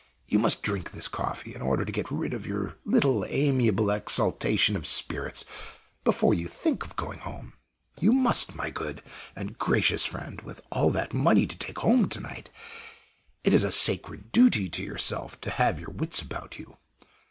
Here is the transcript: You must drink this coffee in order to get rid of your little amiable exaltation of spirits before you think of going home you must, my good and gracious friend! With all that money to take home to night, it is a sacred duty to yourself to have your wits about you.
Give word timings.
You 0.27 0.39
must 0.39 0.63
drink 0.63 0.89
this 0.93 1.07
coffee 1.07 1.53
in 1.53 1.61
order 1.61 1.85
to 1.85 1.91
get 1.91 2.09
rid 2.09 2.33
of 2.33 2.47
your 2.47 2.75
little 2.85 3.23
amiable 3.29 3.91
exaltation 3.91 4.75
of 4.75 4.87
spirits 4.87 5.45
before 6.03 6.33
you 6.33 6.47
think 6.47 6.83
of 6.83 6.95
going 6.95 7.19
home 7.19 7.53
you 7.99 8.11
must, 8.11 8.55
my 8.55 8.71
good 8.71 9.03
and 9.35 9.59
gracious 9.59 10.03
friend! 10.03 10.41
With 10.41 10.59
all 10.71 10.89
that 10.89 11.13
money 11.13 11.45
to 11.45 11.55
take 11.55 11.77
home 11.77 12.09
to 12.09 12.19
night, 12.19 12.49
it 13.43 13.53
is 13.53 13.63
a 13.63 13.71
sacred 13.71 14.31
duty 14.31 14.69
to 14.69 14.81
yourself 14.83 15.39
to 15.41 15.51
have 15.51 15.79
your 15.79 15.91
wits 15.91 16.19
about 16.19 16.57
you. 16.57 16.77